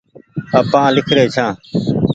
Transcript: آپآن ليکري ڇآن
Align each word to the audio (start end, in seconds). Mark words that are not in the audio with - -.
آپآن 0.59 0.89
ليکري 0.95 1.23
ڇآن 1.35 1.51